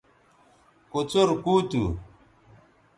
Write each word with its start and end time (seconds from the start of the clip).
کوڅر 0.91 1.29
کُو 1.43 1.55
تھو 1.69 1.83